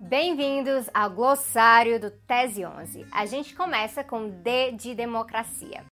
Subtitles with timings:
[0.00, 3.06] Bem-vindos ao glossário do Tese 11.
[3.10, 5.84] A gente começa com D de democracia.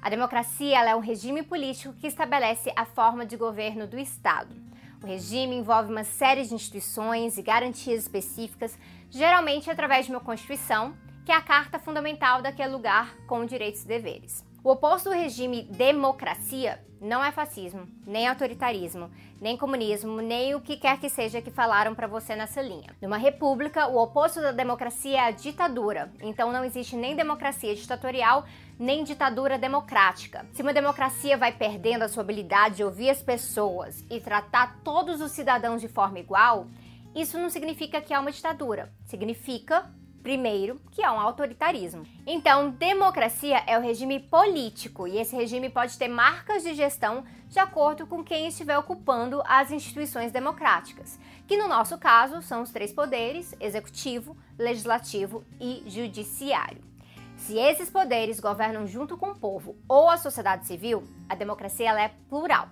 [0.00, 4.54] A democracia é um regime político que estabelece a forma de governo do Estado.
[5.02, 8.78] O regime envolve uma série de instituições e garantias específicas,
[9.10, 10.94] geralmente através de uma Constituição,
[11.24, 14.49] que é a carta fundamental daquele lugar com direitos e deveres.
[14.62, 20.76] O oposto do regime democracia não é fascismo, nem autoritarismo, nem comunismo, nem o que
[20.76, 22.94] quer que seja que falaram para você nessa linha.
[23.00, 26.12] Numa república, o oposto da democracia é a ditadura.
[26.20, 28.44] Então não existe nem democracia ditatorial,
[28.78, 30.44] nem ditadura democrática.
[30.52, 35.22] Se uma democracia vai perdendo a sua habilidade de ouvir as pessoas e tratar todos
[35.22, 36.66] os cidadãos de forma igual,
[37.14, 38.92] isso não significa que é uma ditadura.
[39.06, 39.90] Significa
[40.22, 42.06] Primeiro, que é um autoritarismo.
[42.26, 47.58] Então, democracia é o regime político e esse regime pode ter marcas de gestão de
[47.58, 52.92] acordo com quem estiver ocupando as instituições democráticas, que no nosso caso são os três
[52.92, 56.82] poderes: executivo, legislativo e judiciário.
[57.36, 62.10] Se esses poderes governam junto com o povo ou a sociedade civil, a democracia é
[62.28, 62.68] plural.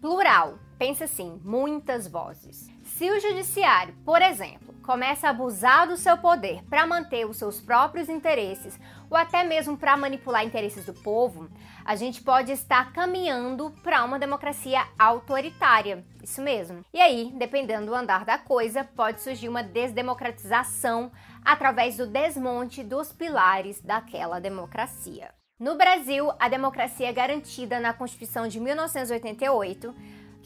[0.00, 2.68] Plural, pensa assim, muitas vozes.
[2.84, 7.60] Se o judiciário, por exemplo, começa a abusar do seu poder para manter os seus
[7.60, 8.78] próprios interesses
[9.10, 11.48] ou até mesmo para manipular interesses do povo,
[11.84, 16.04] a gente pode estar caminhando para uma democracia autoritária.
[16.22, 16.84] Isso mesmo.
[16.92, 21.10] E aí, dependendo do andar da coisa, pode surgir uma desdemocratização
[21.44, 25.30] através do desmonte dos pilares daquela democracia.
[25.58, 29.92] No Brasil, a democracia é garantida na Constituição de 1988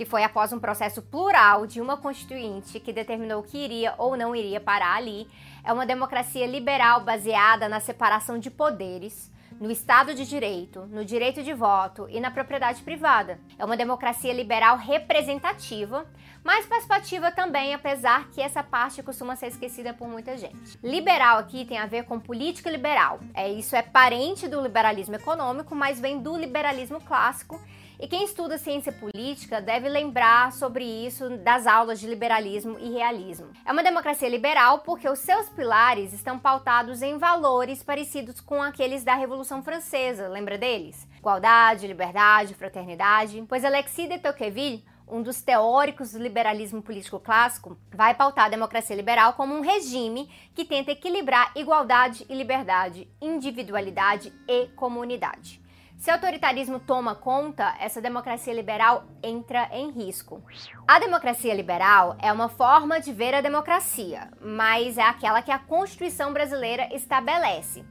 [0.02, 4.34] que foi após um processo plural de uma constituinte que determinou que iria ou não
[4.34, 5.28] iria parar ali,
[5.62, 9.30] é uma democracia liberal baseada na separação de poderes,
[9.60, 13.38] no Estado de Direito, no direito de voto e na propriedade privada.
[13.56, 16.04] É uma democracia liberal representativa,
[16.42, 20.80] mas participativa também, apesar que essa parte costuma ser esquecida por muita gente.
[20.82, 23.20] Liberal aqui tem a ver com política liberal.
[23.34, 27.60] É isso é parente do liberalismo econômico, mas vem do liberalismo clássico
[28.02, 33.46] e quem estuda ciência política deve lembrar sobre isso das aulas de liberalismo e realismo.
[33.64, 39.04] É uma democracia liberal porque os seus pilares estão pautados em valores parecidos com aqueles
[39.04, 41.06] da Revolução Francesa, lembra deles?
[41.16, 43.44] Igualdade, liberdade, fraternidade.
[43.48, 48.96] Pois Alexis de Tocqueville um dos teóricos do liberalismo político clássico, vai pautar a democracia
[48.96, 55.61] liberal como um regime que tenta equilibrar igualdade e liberdade, individualidade e comunidade.
[56.02, 60.42] Se o autoritarismo toma conta, essa democracia liberal entra em risco.
[60.84, 65.60] A democracia liberal é uma forma de ver a democracia, mas é aquela que a
[65.60, 67.84] Constituição brasileira estabelece.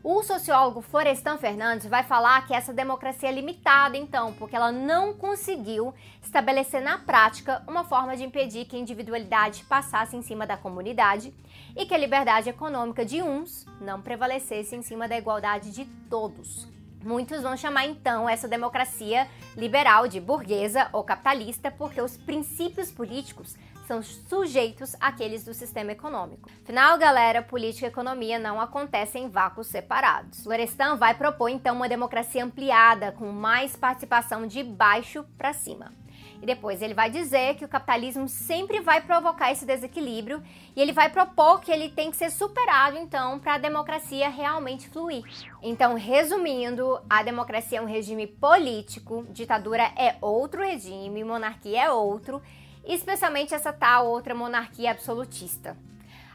[0.00, 5.12] O sociólogo Florestan Fernandes vai falar que essa democracia é limitada, então, porque ela não
[5.12, 10.56] conseguiu estabelecer na prática uma forma de impedir que a individualidade passasse em cima da
[10.56, 11.34] comunidade
[11.76, 16.75] e que a liberdade econômica de uns não prevalecesse em cima da igualdade de todos.
[17.06, 23.54] Muitos vão chamar então essa democracia liberal de burguesa ou capitalista porque os princípios políticos
[23.86, 26.50] são sujeitos àqueles do sistema econômico.
[26.64, 30.42] Afinal, galera, política e economia não acontecem em vácuos separados.
[30.42, 35.92] Florestan vai propor então uma democracia ampliada com mais participação de baixo para cima.
[36.40, 40.42] E depois ele vai dizer que o capitalismo sempre vai provocar esse desequilíbrio
[40.74, 44.88] e ele vai propor que ele tem que ser superado então para a democracia realmente
[44.88, 45.24] fluir.
[45.62, 52.42] Então, resumindo, a democracia é um regime político, ditadura é outro regime, monarquia é outro,
[52.84, 55.76] especialmente essa tal outra monarquia absolutista.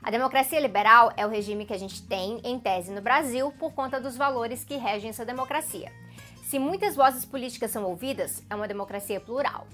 [0.03, 3.71] A democracia liberal é o regime que a gente tem, em tese, no Brasil, por
[3.71, 5.91] conta dos valores que regem essa democracia.
[6.43, 9.67] Se muitas vozes políticas são ouvidas, é uma democracia plural.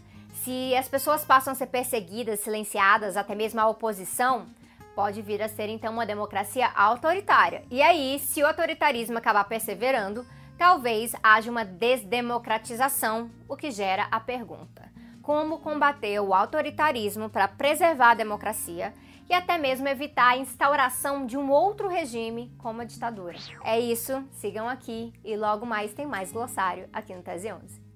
[0.43, 4.45] Se as pessoas passam a ser perseguidas, silenciadas, até mesmo a oposição,
[4.95, 7.63] pode vir a ser então uma democracia autoritária.
[7.69, 10.25] E aí, se o autoritarismo acabar perseverando,
[10.57, 18.11] talvez haja uma desdemocratização, o que gera a pergunta: como combater o autoritarismo para preservar
[18.11, 18.93] a democracia
[19.29, 23.37] e até mesmo evitar a instauração de um outro regime como a ditadura?
[23.63, 27.86] É isso, sigam aqui e logo mais tem mais glossário aqui no Tese 11.